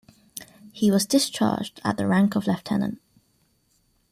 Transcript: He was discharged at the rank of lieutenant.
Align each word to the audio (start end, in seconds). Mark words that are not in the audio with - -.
He 0.71 0.89
was 0.89 1.05
discharged 1.05 1.79
at 1.83 1.97
the 1.97 2.07
rank 2.07 2.35
of 2.35 2.47
lieutenant. 2.47 2.99